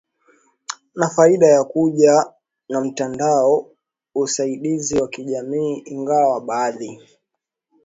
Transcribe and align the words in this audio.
na 0.95 1.09
faida 1.09 1.47
ya 1.47 1.63
kuja 1.63 2.33
na 2.69 2.81
mtandao 2.81 3.71
usaidizi 4.15 4.95
wa 4.99 5.07
kijamii 5.07 5.83
ingawa 5.85 6.41
baadhi 6.41 7.01